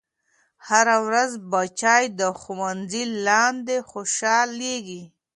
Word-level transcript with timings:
هره 0.67 0.95
ورځ 1.07 1.31
بچے 1.51 1.99
د 2.19 2.21
ښوونځي 2.41 3.03
لاندې 3.27 3.77
خوشحالېږي. 3.91 5.01